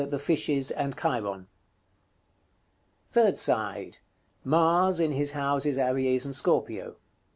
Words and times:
the 0.09 0.17
fishes 0.17 0.71
and 0.71 0.97
Chiron."§ 0.97 1.41
CX. 1.43 3.13
Third 3.13 3.37
side. 3.37 3.97
Mars, 4.43 4.99
in 4.99 5.11
his 5.11 5.33
houses 5.33 5.77
Aries 5.77 6.25
and 6.25 6.35
Scorpio. 6.35 6.95